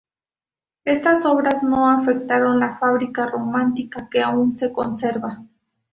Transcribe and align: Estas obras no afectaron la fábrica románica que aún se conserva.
Estas 0.83 1.25
obras 1.25 1.61
no 1.61 1.87
afectaron 1.87 2.59
la 2.59 2.79
fábrica 2.79 3.27
románica 3.27 4.09
que 4.09 4.19
aún 4.23 4.57
se 4.57 4.73
conserva. 4.73 5.43